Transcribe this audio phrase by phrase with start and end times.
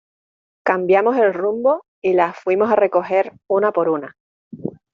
[0.65, 4.15] cambiamos el rumbo y las fuimos a recoger una por una